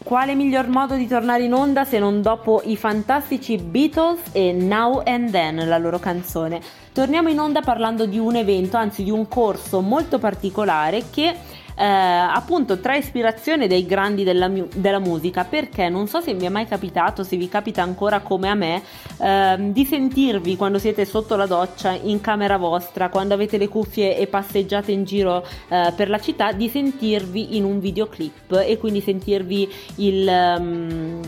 Quale 0.03 0.35
miglior 0.35 0.67
modo 0.67 0.95
di 0.95 1.07
tornare 1.07 1.43
in 1.43 1.53
onda 1.53 1.83
se 1.83 1.99
non 1.99 2.21
dopo 2.21 2.61
i 2.63 2.77
fantastici 2.77 3.57
Beatles 3.57 4.19
e 4.31 4.53
Now 4.53 5.01
and 5.05 5.31
Then, 5.31 5.67
la 5.67 5.77
loro 5.77 5.99
canzone? 5.99 6.61
Torniamo 6.93 7.29
in 7.29 7.39
onda 7.39 7.61
parlando 7.61 8.05
di 8.05 8.17
un 8.17 8.35
evento, 8.35 8.77
anzi 8.77 9.03
di 9.03 9.11
un 9.11 9.27
corso 9.27 9.81
molto 9.81 10.17
particolare 10.17 11.03
che 11.11 11.35
eh, 11.77 11.83
appunto 11.85 12.79
trae 12.79 12.97
ispirazione 12.97 13.67
dai 13.67 13.85
grandi 13.85 14.23
della, 14.23 14.49
della, 14.73 14.99
musica. 14.99 15.43
Perché? 15.43 15.89
Non 15.89 16.07
so 16.07 16.21
se 16.21 16.33
vi 16.33 16.45
è 16.45 16.49
mai 16.49 16.65
capitato, 16.65 17.23
se 17.23 17.37
vi 17.37 17.47
capita 17.47 17.83
ancora 17.83 18.21
come 18.21 18.49
a 18.49 18.55
me, 18.55 18.81
eh, 19.19 19.55
di 19.71 19.85
sentirvi 19.85 20.55
quando 20.55 20.79
siete 20.79 21.05
sotto 21.05 21.35
la 21.35 21.45
doccia 21.45 21.91
in 21.91 22.19
camera 22.19 22.57
vostra, 22.57 23.09
quando 23.09 23.35
avete 23.35 23.57
le 23.57 23.67
cuffie 23.67 24.17
e 24.17 24.25
passeggiate 24.25 24.91
in 24.91 25.03
giro 25.03 25.45
eh, 25.67 25.93
per 25.95 26.09
la 26.09 26.19
città, 26.19 26.51
di 26.51 26.67
sentirvi 26.67 27.57
in 27.57 27.63
un 27.63 27.79
videoclip 27.79 28.63
e 28.65 28.77
quindi 28.77 29.01
sentirvi 29.01 29.71
il... 29.97 30.55
Um, 30.59 31.21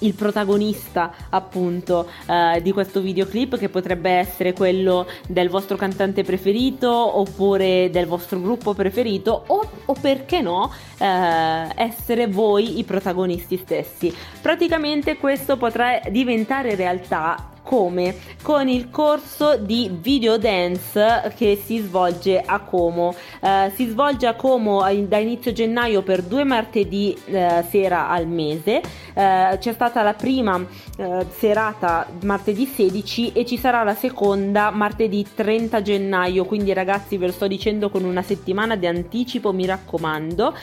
il 0.00 0.14
protagonista 0.14 1.12
appunto 1.30 2.08
eh, 2.26 2.60
di 2.62 2.72
questo 2.72 3.00
videoclip 3.00 3.56
che 3.56 3.68
potrebbe 3.68 4.10
essere 4.10 4.52
quello 4.52 5.06
del 5.26 5.48
vostro 5.48 5.76
cantante 5.76 6.22
preferito 6.22 6.90
oppure 6.90 7.90
del 7.90 8.06
vostro 8.06 8.40
gruppo 8.40 8.74
preferito 8.74 9.44
o, 9.46 9.68
o 9.84 9.96
perché 10.00 10.40
no 10.40 10.72
eh, 10.98 11.68
essere 11.74 12.26
voi 12.26 12.78
i 12.78 12.84
protagonisti 12.84 13.56
stessi. 13.56 14.14
Praticamente 14.40 15.16
questo 15.16 15.56
potrà 15.56 16.00
diventare 16.08 16.74
realtà 16.74 17.49
come 17.70 18.16
con 18.42 18.66
il 18.66 18.90
corso 18.90 19.56
di 19.56 19.88
video 19.92 20.38
dance 20.38 21.32
che 21.36 21.54
si 21.64 21.78
svolge 21.78 22.42
a 22.44 22.58
Como. 22.58 23.14
Eh, 23.40 23.70
si 23.76 23.86
svolge 23.86 24.26
a 24.26 24.34
Como 24.34 24.80
da 25.06 25.18
inizio 25.18 25.52
gennaio 25.52 26.02
per 26.02 26.22
due 26.22 26.42
martedì 26.42 27.16
eh, 27.26 27.64
sera 27.68 28.08
al 28.08 28.26
mese. 28.26 28.80
Eh, 29.14 29.56
c'è 29.60 29.72
stata 29.72 30.02
la 30.02 30.14
prima 30.14 30.60
eh, 30.96 31.26
serata 31.30 32.08
martedì 32.22 32.66
16 32.66 33.34
e 33.34 33.46
ci 33.46 33.56
sarà 33.56 33.84
la 33.84 33.94
seconda 33.94 34.72
martedì 34.72 35.24
30 35.32 35.80
gennaio. 35.80 36.46
Quindi 36.46 36.72
ragazzi 36.72 37.18
ve 37.18 37.26
lo 37.26 37.32
sto 37.32 37.46
dicendo 37.46 37.88
con 37.88 38.02
una 38.02 38.22
settimana 38.22 38.74
di 38.74 38.88
anticipo, 38.88 39.52
mi 39.52 39.66
raccomando. 39.66 40.56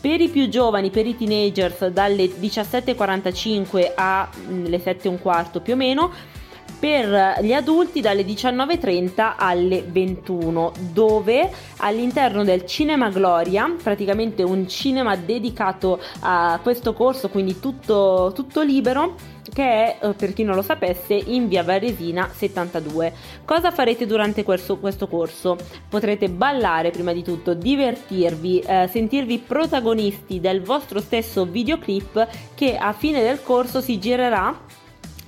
Per 0.00 0.18
i 0.18 0.28
più 0.28 0.48
giovani, 0.48 0.88
per 0.88 1.06
i 1.06 1.14
teenagers, 1.14 1.88
dalle 1.88 2.24
17.45 2.24 3.92
alle 3.94 4.78
7.15 4.78 5.62
più 5.62 5.72
o 5.74 5.76
meno, 5.76 6.12
per 6.84 7.38
gli 7.40 7.54
adulti 7.54 8.02
dalle 8.02 8.26
19.30 8.26 9.36
alle 9.38 9.82
21 9.88 10.70
dove 10.92 11.50
all'interno 11.78 12.44
del 12.44 12.66
Cinema 12.66 13.08
Gloria 13.08 13.74
praticamente 13.82 14.42
un 14.42 14.68
cinema 14.68 15.16
dedicato 15.16 15.98
a 16.20 16.60
questo 16.62 16.92
corso 16.92 17.30
quindi 17.30 17.58
tutto, 17.58 18.32
tutto 18.34 18.60
libero 18.60 19.14
che 19.50 19.62
è, 19.62 19.98
eh, 19.98 20.12
per 20.12 20.34
chi 20.34 20.42
non 20.42 20.56
lo 20.56 20.62
sapesse, 20.62 21.14
in 21.14 21.48
via 21.48 21.62
Varesina 21.62 22.28
72. 22.30 23.12
Cosa 23.44 23.70
farete 23.70 24.04
durante 24.04 24.42
questo, 24.42 24.78
questo 24.78 25.06
corso? 25.06 25.56
Potrete 25.88 26.28
ballare 26.28 26.90
prima 26.90 27.12
di 27.12 27.22
tutto, 27.22 27.54
divertirvi, 27.54 28.58
eh, 28.60 28.88
sentirvi 28.90 29.38
protagonisti 29.38 30.40
del 30.40 30.60
vostro 30.60 31.00
stesso 31.00 31.46
videoclip 31.46 32.28
che 32.54 32.76
a 32.76 32.92
fine 32.92 33.22
del 33.22 33.42
corso 33.42 33.80
si 33.80 33.98
girerà 33.98 34.82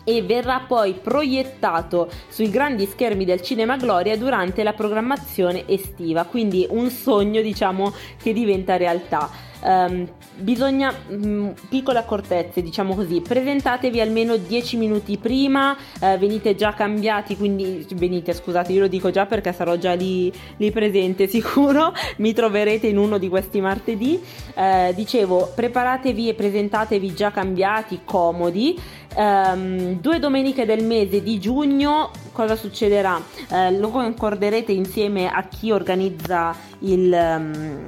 e 0.08 0.22
verrà 0.22 0.60
poi 0.60 0.94
proiettato 0.94 2.08
sui 2.28 2.48
grandi 2.48 2.86
schermi 2.86 3.25
del 3.25 3.42
Cinema 3.42 3.76
Gloria 3.76 4.16
durante 4.16 4.62
la 4.62 4.72
programmazione 4.72 5.66
estiva, 5.66 6.25
quindi 6.25 6.64
un 6.70 6.90
sogno 6.90 7.40
diciamo 7.40 7.92
che 8.22 8.32
diventa 8.32 8.76
realtà. 8.76 9.28
Um, 9.62 10.08
bisogna 10.37 10.90
mh, 10.90 11.14
mm, 11.14 11.49
piccole 11.69 11.99
accortezze, 11.99 12.62
diciamo 12.62 12.95
così. 12.95 13.21
Presentatevi 13.21 14.00
almeno 14.00 14.37
10 14.37 14.76
minuti 14.76 15.16
prima, 15.19 15.76
eh, 16.00 16.16
venite 16.19 16.55
già 16.55 16.73
cambiati, 16.75 17.37
quindi 17.37 17.87
venite, 17.95 18.33
scusate, 18.33 18.73
io 18.73 18.81
lo 18.83 18.88
dico 18.88 19.11
già 19.11 19.26
perché 19.26 19.52
sarò 19.52 19.76
già 19.76 19.95
lì, 19.95 20.33
lì 20.57 20.71
presente 20.71 21.26
sicuro. 21.28 21.93
Mi 22.19 22.33
troverete 22.33 22.87
in 22.87 22.99
uno 22.99 23.19
di 23.19 23.28
questi 23.28 23.61
martedì. 23.61 24.21
Eh, 24.55 24.93
dicevo, 24.95 25.52
preparatevi 25.55 26.28
e 26.28 26.35
presentatevi 26.35 27.14
già 27.14 27.31
cambiati, 27.31 28.00
comodi. 28.05 28.78
Um, 29.16 29.99
due 29.99 30.19
domeniche 30.19 30.66
del 30.66 30.85
mese 30.85 31.23
di 31.23 31.38
giugno 31.38 32.11
cosa 32.33 32.55
succederà? 32.55 33.16
Uh, 33.49 33.78
lo 33.78 33.88
concorderete 33.88 34.73
insieme 34.73 35.31
a 35.31 35.45
chi 35.45 35.71
organizza 35.71 36.55
il, 36.81 37.11
um, 37.11 37.85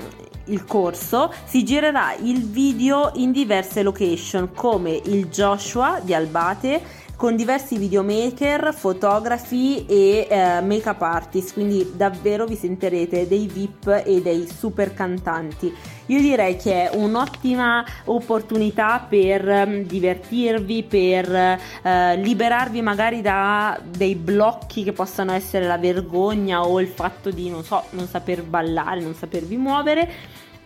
il 0.49 0.65
corso, 0.65 1.33
si 1.45 1.65
girerà 1.65 2.15
il 2.15 2.45
video 2.45 3.11
in 3.15 3.33
diverse 3.33 3.83
location 3.83 4.53
come 4.55 5.01
il 5.05 5.29
Joshua 5.29 6.01
di 6.03 6.15
Albate 6.15 7.07
con 7.19 7.35
diversi 7.35 7.77
videomaker, 7.79 8.73
fotografi 8.73 9.85
e 9.87 10.29
eh, 10.31 10.61
make-up 10.61 11.03
artist, 11.03 11.53
quindi 11.53 11.91
davvero 11.97 12.47
vi 12.47 12.55
sentirete 12.55 13.27
dei 13.27 13.49
VIP 13.49 14.03
e 14.07 14.23
dei 14.23 14.47
super 14.47 14.95
cantanti. 14.95 15.75
Io 16.07 16.21
direi 16.21 16.55
che 16.55 16.89
è 16.89 16.97
un'ottima 16.97 17.85
opportunità 18.05 19.05
per 19.09 19.45
um, 19.45 19.83
divertirvi, 19.83 20.85
per 20.85 21.29
uh, 21.29 22.21
liberarvi 22.23 22.81
magari 22.83 23.21
da 23.21 23.79
dei 23.85 24.15
blocchi 24.15 24.85
che 24.85 24.93
possano 24.93 25.33
essere 25.33 25.67
la 25.67 25.77
vergogna 25.77 26.65
o 26.65 26.81
il 26.81 26.87
fatto 26.87 27.31
di, 27.33 27.51
non 27.51 27.65
so, 27.65 27.83
non 27.91 28.07
saper 28.07 28.45
ballare, 28.45 29.01
non 29.01 29.15
sapervi 29.15 29.57
muovere 29.57 30.11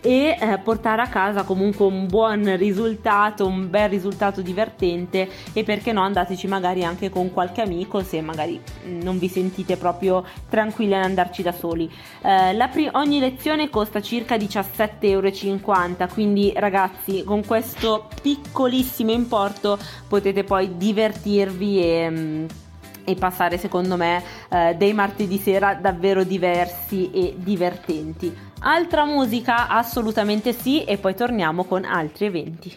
e 0.03 0.37
eh, 0.37 0.57
portare 0.57 1.01
a 1.01 1.07
casa 1.07 1.43
comunque 1.43 1.85
un 1.85 2.07
buon 2.07 2.57
risultato, 2.57 3.47
un 3.47 3.69
bel 3.69 3.87
risultato 3.87 4.41
divertente 4.41 5.29
e 5.53 5.63
perché 5.63 5.93
no 5.93 6.01
andateci 6.01 6.45
magari 6.45 6.83
anche 6.83 7.09
con 7.09 7.31
qualche 7.31 7.61
amico 7.61 8.03
se 8.03 8.19
magari 8.19 8.59
mm, 8.85 9.01
non 9.01 9.17
vi 9.17 9.29
sentite 9.29 9.77
proprio 9.77 10.25
tranquilli 10.49 10.93
ad 10.93 11.03
andarci 11.03 11.41
da 11.41 11.53
soli. 11.53 11.89
Eh, 12.21 12.67
pri- 12.69 12.89
ogni 12.91 13.19
lezione 13.19 13.69
costa 13.69 14.01
circa 14.01 14.35
17,50 14.35 14.99
euro, 15.01 15.31
quindi 16.11 16.51
ragazzi 16.53 17.23
con 17.23 17.45
questo 17.45 18.09
piccolissimo 18.21 19.11
importo 19.11 19.79
potete 20.07 20.43
poi 20.43 20.75
divertirvi 20.75 21.81
e... 21.81 22.09
Mm, 22.09 22.45
e 23.05 23.15
passare 23.15 23.57
secondo 23.57 23.97
me 23.97 24.23
eh, 24.49 24.75
dei 24.77 24.93
martedì 24.93 25.37
sera 25.37 25.73
davvero 25.73 26.23
diversi 26.23 27.11
e 27.11 27.35
divertenti. 27.37 28.52
Altra 28.65 29.03
musica? 29.03 29.67
Assolutamente 29.67 30.53
sì 30.53 30.85
e 30.85 30.97
poi 30.97 31.15
torniamo 31.15 31.65
con 31.65 31.83
altri 31.83 32.27
eventi. 32.27 32.73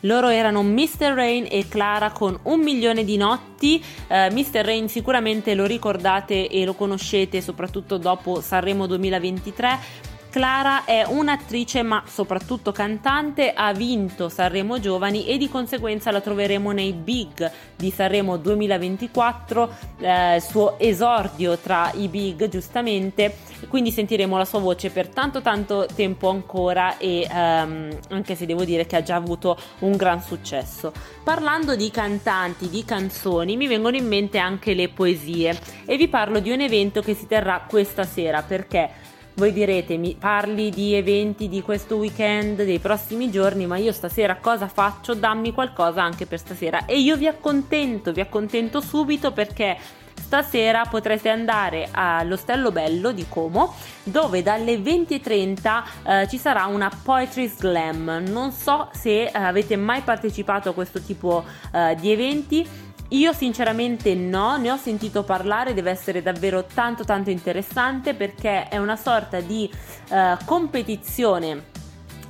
Loro 0.00 0.28
erano 0.28 0.62
Mr. 0.62 1.14
Rain 1.14 1.46
e 1.50 1.66
Clara 1.66 2.10
con 2.10 2.38
un 2.42 2.60
milione 2.60 3.04
di 3.04 3.16
notti. 3.16 3.82
Uh, 4.08 4.30
Mr. 4.34 4.62
Rain 4.62 4.90
sicuramente 4.90 5.54
lo 5.54 5.64
ricordate 5.64 6.46
e 6.46 6.64
lo 6.66 6.74
conoscete 6.74 7.40
soprattutto 7.40 7.96
dopo 7.96 8.42
Sanremo 8.42 8.86
2023 8.86 10.08
Clara 10.30 10.84
è 10.84 11.04
un'attrice 11.04 11.82
ma 11.82 12.04
soprattutto 12.06 12.70
cantante, 12.70 13.52
ha 13.52 13.72
vinto 13.72 14.28
Sanremo 14.28 14.78
Giovani 14.78 15.26
e 15.26 15.36
di 15.36 15.48
conseguenza 15.48 16.12
la 16.12 16.20
troveremo 16.20 16.70
nei 16.70 16.92
big 16.92 17.50
di 17.74 17.90
Sanremo 17.90 18.36
2024, 18.36 19.74
eh, 19.98 20.40
suo 20.40 20.78
esordio 20.78 21.58
tra 21.58 21.90
i 21.94 22.06
big 22.06 22.48
giustamente, 22.48 23.38
quindi 23.68 23.90
sentiremo 23.90 24.38
la 24.38 24.44
sua 24.44 24.60
voce 24.60 24.90
per 24.90 25.08
tanto 25.08 25.40
tanto 25.42 25.86
tempo 25.92 26.28
ancora 26.28 26.96
e 26.98 27.26
ehm, 27.28 27.98
anche 28.10 28.36
se 28.36 28.46
devo 28.46 28.62
dire 28.62 28.86
che 28.86 28.94
ha 28.94 29.02
già 29.02 29.16
avuto 29.16 29.58
un 29.80 29.96
gran 29.96 30.22
successo. 30.22 30.92
Parlando 31.24 31.74
di 31.74 31.90
cantanti, 31.90 32.68
di 32.68 32.84
canzoni, 32.84 33.56
mi 33.56 33.66
vengono 33.66 33.96
in 33.96 34.06
mente 34.06 34.38
anche 34.38 34.74
le 34.74 34.90
poesie 34.90 35.58
e 35.84 35.96
vi 35.96 36.06
parlo 36.06 36.38
di 36.38 36.52
un 36.52 36.60
evento 36.60 37.02
che 37.02 37.14
si 37.14 37.26
terrà 37.26 37.64
questa 37.68 38.04
sera 38.04 38.42
perché 38.42 39.09
voi 39.34 39.52
direte, 39.52 39.96
mi 39.96 40.16
parli 40.18 40.70
di 40.70 40.94
eventi 40.94 41.48
di 41.48 41.62
questo 41.62 41.96
weekend, 41.96 42.62
dei 42.64 42.78
prossimi 42.78 43.30
giorni, 43.30 43.66
ma 43.66 43.76
io 43.76 43.92
stasera 43.92 44.36
cosa 44.36 44.68
faccio? 44.68 45.14
Dammi 45.14 45.52
qualcosa 45.52 46.02
anche 46.02 46.26
per 46.26 46.38
stasera. 46.38 46.84
E 46.84 46.98
io 46.98 47.16
vi 47.16 47.26
accontento, 47.26 48.12
vi 48.12 48.20
accontento 48.20 48.80
subito 48.80 49.32
perché 49.32 49.76
stasera 50.20 50.84
potrete 50.84 51.28
andare 51.28 51.88
all'Ostello 51.90 52.70
Bello 52.70 53.10
di 53.10 53.26
Como 53.28 53.74
dove 54.04 54.42
dalle 54.42 54.76
20.30 54.76 55.82
eh, 56.04 56.28
ci 56.28 56.38
sarà 56.38 56.66
una 56.66 56.90
Poetry 57.02 57.48
Slam. 57.48 58.24
Non 58.28 58.52
so 58.52 58.90
se 58.92 59.24
eh, 59.24 59.30
avete 59.32 59.76
mai 59.76 60.02
partecipato 60.02 60.68
a 60.68 60.72
questo 60.72 61.00
tipo 61.00 61.44
eh, 61.72 61.96
di 61.98 62.12
eventi 62.12 62.68
io 63.10 63.32
sinceramente 63.32 64.14
no, 64.14 64.56
ne 64.56 64.70
ho 64.70 64.76
sentito 64.76 65.22
parlare, 65.22 65.74
deve 65.74 65.90
essere 65.90 66.22
davvero 66.22 66.64
tanto 66.64 67.04
tanto 67.04 67.30
interessante 67.30 68.14
perché 68.14 68.68
è 68.68 68.76
una 68.76 68.96
sorta 68.96 69.40
di 69.40 69.70
uh, 70.10 70.36
competizione 70.44 71.69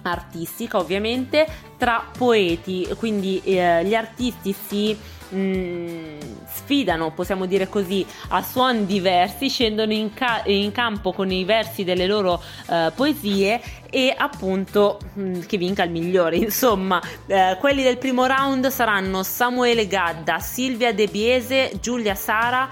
artistica 0.03 0.79
ovviamente 0.79 1.47
tra 1.77 2.05
poeti, 2.17 2.89
quindi 2.97 3.41
eh, 3.45 3.85
gli 3.85 3.95
artisti 3.95 4.53
si 4.53 4.97
mm, 5.35 6.19
sfidano, 6.47 7.13
possiamo 7.13 7.47
dire 7.47 7.69
così, 7.69 8.05
a 8.29 8.43
suoni 8.43 8.87
diversi, 8.87 9.49
scendono 9.49 9.93
in, 9.93 10.13
ca- 10.13 10.43
in 10.47 10.73
campo 10.73 11.13
con 11.13 11.31
i 11.31 11.45
versi 11.45 11.85
delle 11.85 12.07
loro 12.07 12.43
uh, 12.67 12.93
poesie 12.95 13.61
e 13.89 14.15
appunto 14.17 14.99
mh, 15.15 15.23
mm, 15.23 15.41
che 15.43 15.57
vinca 15.57 15.83
il 15.85 15.91
migliore. 15.91 16.37
Insomma, 16.39 17.01
eh, 17.27 17.57
quelli 17.59 17.83
del 17.83 17.99
primo 17.99 18.27
round 18.27 18.69
saranno 18.69 19.23
Samuele 19.23 19.87
Gadda, 19.87 20.39
Silvia 20.39 20.93
De 20.93 21.07
Biese, 21.07 21.73
Giulia 21.81 22.15
Sara. 22.15 22.69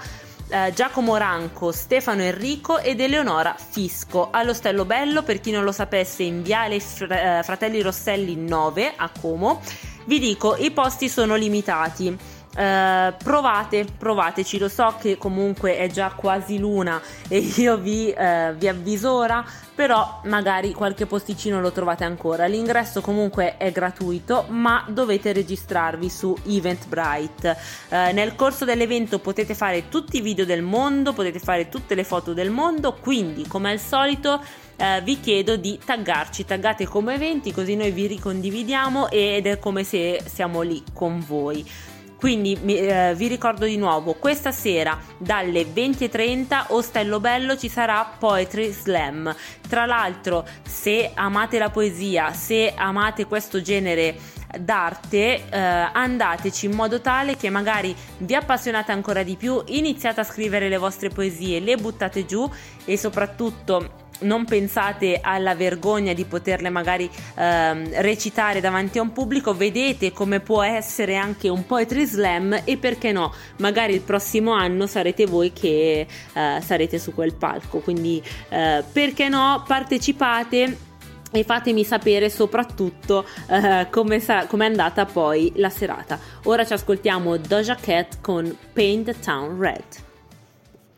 Uh, 0.49 0.73
Giacomo 0.73 1.15
Ranco, 1.15 1.71
Stefano 1.71 2.23
Enrico 2.23 2.79
ed 2.79 2.99
Eleonora 2.99 3.55
Fisco. 3.55 4.29
All'Ostello 4.31 4.83
Bello, 4.83 5.21
per 5.21 5.39
chi 5.39 5.51
non 5.51 5.63
lo 5.63 5.71
sapesse, 5.71 6.23
in 6.23 6.41
Viale 6.41 6.79
Fratelli 6.79 7.81
Rosselli 7.81 8.35
9 8.35 8.93
a 8.95 9.11
Como. 9.21 9.61
Vi 10.05 10.17
dico, 10.17 10.55
i 10.55 10.71
posti 10.71 11.07
sono 11.07 11.35
limitati. 11.35 12.17
Uh, 12.59 13.13
provate, 13.23 13.85
provateci, 13.85 14.57
lo 14.57 14.67
so 14.67 14.95
che 14.99 15.17
comunque 15.17 15.77
è 15.77 15.87
già 15.87 16.11
quasi 16.13 16.59
l'una 16.59 17.01
e 17.29 17.37
io 17.37 17.77
vi, 17.77 18.13
uh, 18.13 18.53
vi 18.53 18.67
avviso 18.67 19.13
ora, 19.13 19.45
però 19.73 20.19
magari 20.25 20.73
qualche 20.73 21.05
posticino 21.05 21.61
lo 21.61 21.71
trovate 21.71 22.03
ancora. 22.03 22.47
L'ingresso 22.47 22.99
comunque 22.99 23.55
è 23.55 23.71
gratuito, 23.71 24.43
ma 24.49 24.83
dovete 24.89 25.31
registrarvi 25.31 26.09
su 26.09 26.35
Eventbrite. 26.45 27.57
Uh, 27.87 27.95
nel 28.11 28.35
corso 28.35 28.65
dell'evento 28.65 29.19
potete 29.19 29.55
fare 29.55 29.87
tutti 29.87 30.17
i 30.17 30.21
video 30.21 30.43
del 30.43 30.61
mondo, 30.61 31.13
potete 31.13 31.39
fare 31.39 31.69
tutte 31.69 31.95
le 31.95 32.03
foto 32.03 32.33
del 32.33 32.49
mondo, 32.49 32.93
quindi 32.93 33.47
come 33.47 33.71
al 33.71 33.79
solito 33.79 34.41
eh, 34.79 35.01
vi 35.01 35.19
chiedo 35.19 35.57
di 35.57 35.77
taggarci, 35.83 36.45
taggate 36.45 36.87
come 36.87 37.15
eventi 37.15 37.51
così 37.51 37.75
noi 37.75 37.91
vi 37.91 38.07
ricondividiamo 38.07 39.09
ed 39.09 39.45
è 39.45 39.59
come 39.59 39.83
se 39.83 40.23
siamo 40.25 40.61
lì 40.61 40.81
con 40.93 41.19
voi. 41.19 41.69
Quindi 42.19 42.59
eh, 42.65 43.13
vi 43.15 43.27
ricordo 43.27 43.63
di 43.63 43.77
nuovo, 43.77 44.13
questa 44.13 44.51
sera 44.51 44.99
dalle 45.17 45.63
20.30 45.63 46.65
Ostello 46.67 47.21
Bello 47.21 47.55
ci 47.55 47.69
sarà 47.69 48.11
Poetry 48.19 48.73
Slam. 48.73 49.33
Tra 49.69 49.85
l'altro, 49.85 50.45
se 50.61 51.11
amate 51.13 51.57
la 51.57 51.69
poesia, 51.69 52.33
se 52.33 52.73
amate 52.75 53.25
questo 53.25 53.61
genere 53.61 54.17
d'arte, 54.59 55.47
eh, 55.49 55.57
andateci 55.57 56.65
in 56.65 56.73
modo 56.73 56.99
tale 56.99 57.37
che 57.37 57.49
magari 57.49 57.95
vi 58.17 58.35
appassionate 58.35 58.91
ancora 58.91 59.23
di 59.23 59.37
più, 59.37 59.61
iniziate 59.67 60.19
a 60.19 60.25
scrivere 60.25 60.67
le 60.67 60.77
vostre 60.77 61.07
poesie, 61.07 61.61
le 61.61 61.77
buttate 61.77 62.25
giù 62.25 62.51
e 62.83 62.97
soprattutto 62.97 64.08
non 64.19 64.45
pensate 64.45 65.19
alla 65.21 65.55
vergogna 65.55 66.13
di 66.13 66.25
poterle 66.25 66.69
magari 66.69 67.09
ehm, 67.35 68.01
recitare 68.01 68.59
davanti 68.59 68.97
a 68.97 69.01
un 69.01 69.11
pubblico, 69.11 69.53
vedete 69.53 70.11
come 70.11 70.39
può 70.39 70.61
essere 70.61 71.15
anche 71.15 71.49
un 71.49 71.65
poetry 71.65 72.05
slam 72.05 72.61
e 72.63 72.77
perché 72.77 73.11
no, 73.11 73.33
magari 73.57 73.93
il 73.93 74.01
prossimo 74.01 74.53
anno 74.53 74.87
sarete 74.87 75.25
voi 75.25 75.53
che 75.53 76.07
eh, 76.33 76.61
sarete 76.61 76.99
su 76.99 77.13
quel 77.13 77.33
palco, 77.33 77.79
quindi 77.79 78.21
eh, 78.49 78.83
perché 78.91 79.29
no, 79.29 79.63
partecipate 79.67 80.87
e 81.31 81.43
fatemi 81.43 81.83
sapere 81.83 82.29
soprattutto 82.29 83.25
eh, 83.47 83.87
come 83.89 84.17
è 84.17 84.65
andata 84.65 85.05
poi 85.05 85.51
la 85.55 85.69
serata. 85.69 86.19
Ora 86.45 86.65
ci 86.65 86.73
ascoltiamo 86.73 87.37
Doja 87.37 87.75
Cat 87.75 88.17
con 88.21 88.55
Paint 88.73 89.05
the 89.05 89.19
Town 89.19 89.59
Red. 89.59 90.07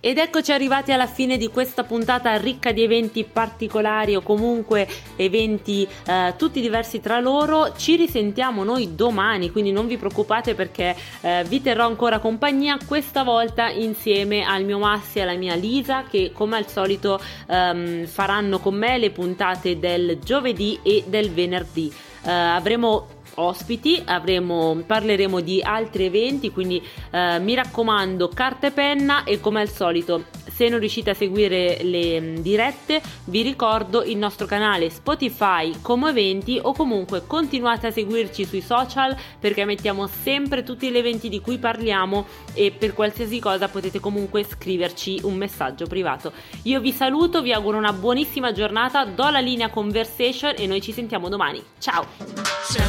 Ed 0.04 0.18
eccoci 0.18 0.52
arrivati 0.52 0.92
alla 0.92 1.06
fine 1.06 1.38
di 1.38 1.48
questa 1.50 1.84
puntata 1.84 2.36
ricca 2.38 2.72
di 2.72 2.82
eventi 2.82 3.24
particolari 3.24 4.16
o 4.16 4.22
comunque 4.22 4.88
eventi 5.16 5.88
eh, 6.08 6.34
tutti 6.38 6.60
diversi 6.60 7.00
tra 7.00 7.20
loro. 7.20 7.74
Ci 7.78 7.98
risentiamo 7.98 8.64
noi 8.64 8.96
domani, 8.96 9.52
quindi 9.52 9.72
non 9.72 9.86
vi 9.86 9.98
preoccupate 9.98 10.56
perché 10.56 10.96
eh, 11.22 11.44
vi 11.48 11.62
terrò 11.62 11.86
ancora 11.86 12.18
compagnia, 12.18 12.80
questa 12.84 13.22
volta 13.22 13.70
insieme 13.70 14.44
al 14.44 14.64
mio 14.64 14.80
Massi 14.80 15.20
e 15.20 15.22
alla 15.22 15.36
mia 15.36 15.54
Lisa 15.54 16.06
che 16.10 16.32
come 16.34 16.58
al 16.58 16.68
solito 16.68 17.22
ehm, 17.48 18.08
faranno 18.08 18.58
con 18.58 18.74
me 18.74 18.98
le 18.98 19.12
puntate 19.12 19.78
del 19.78 20.18
giovedì 20.18 20.80
e 20.82 21.04
del 21.06 21.30
venerdì. 21.30 21.94
Eh, 22.24 22.32
avremo 22.32 23.21
ospiti, 23.42 24.02
avremo, 24.06 24.82
parleremo 24.86 25.40
di 25.40 25.62
altri 25.62 26.06
eventi, 26.06 26.52
quindi 26.52 26.82
eh, 27.12 27.40
mi 27.40 27.54
raccomando 27.56 28.30
carta 28.30 28.68
e 28.68 28.72
penna 28.72 29.24
e 29.24 29.40
come 29.40 29.62
al 29.62 29.70
solito 29.70 30.26
se 30.62 30.70
non 30.70 30.78
riuscite 30.78 31.10
a 31.10 31.14
seguire 31.16 31.80
le 31.82 32.22
mm, 32.22 32.36
dirette 32.36 33.02
vi 33.26 33.42
ricordo 33.42 34.04
il 34.04 34.16
nostro 34.18 34.46
canale 34.46 34.92
Spotify 34.92 35.74
come 35.82 36.12
eventi 36.12 36.60
o 36.62 36.74
comunque 36.74 37.24
continuate 37.26 37.88
a 37.88 37.92
seguirci 37.92 38.46
sui 38.46 38.62
social 38.62 39.18
perché 39.40 39.66
mettiamo 39.66 40.06
sempre 40.06 40.62
tutti 40.62 40.92
gli 40.92 40.98
eventi 40.98 41.30
di 41.30 41.42
cui 41.42 41.58
parliamo 41.58 42.28
e 42.54 42.70
per 42.70 42.94
qualsiasi 42.94 43.40
cosa 43.40 43.70
potete 43.70 44.00
comunque 44.00 44.44
scriverci 44.44 45.22
un 45.24 45.36
messaggio 45.36 45.88
privato. 45.88 46.32
Io 46.64 46.80
vi 46.80 46.92
saluto, 46.92 47.42
vi 47.42 47.54
auguro 47.54 47.80
una 47.80 47.94
buonissima 47.94 48.52
giornata, 48.52 49.04
do 49.06 49.30
la 49.30 49.40
linea 49.40 49.70
conversation 49.70 50.54
e 50.56 50.68
noi 50.68 50.80
ci 50.80 50.92
sentiamo 50.92 51.28
domani. 51.28 51.60
Ciao! 51.80 52.06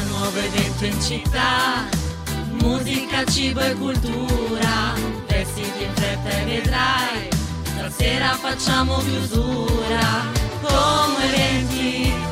Nuovo 0.09 0.37
evento 0.37 0.85
in 0.85 1.01
città, 1.01 1.89
musica, 2.61 3.25
cibo 3.25 3.61
e 3.61 3.73
cultura, 3.73 4.93
vestiti 5.27 5.83
in 5.83 5.93
fretta 5.93 6.29
e 6.29 6.45
vedrai, 6.45 7.32
stasera 7.93 8.33
facciamo 8.33 8.97
chiusura, 8.97 10.31
come 10.61 11.25
eventi 11.25 12.22